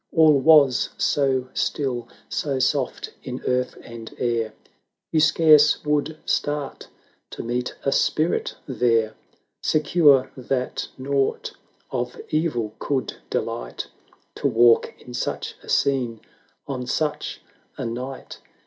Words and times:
All 0.11 0.39
was 0.39 0.89
so 0.97 1.47
still, 1.53 2.07
so 2.27 2.57
soft 2.57 3.13
in 3.21 3.39
earth 3.45 3.77
and 3.83 4.11
air, 4.17 4.53
You 5.11 5.19
scarce 5.19 5.85
would 5.85 6.17
start 6.25 6.87
to 7.29 7.43
meet 7.43 7.75
a 7.83 7.91
spirit 7.91 8.55
there; 8.67 9.13
Secure 9.61 10.31
that 10.35 10.87
nought 10.97 11.53
of 11.91 12.19
evil 12.29 12.73
could 12.79 13.17
delight 13.29 13.89
To 14.37 14.47
walk 14.47 14.91
in 14.97 15.13
such 15.13 15.53
a 15.61 15.69
scene, 15.69 16.21
on 16.65 16.87
such 16.87 17.39
a 17.77 17.85
night! 17.85 18.39